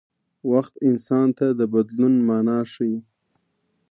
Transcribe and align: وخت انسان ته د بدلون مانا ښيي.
وخت 0.51 0.73
انسان 0.89 1.27
ته 1.37 1.45
د 1.59 1.61
بدلون 1.73 2.13
مانا 2.27 2.59
ښيي. 2.71 2.95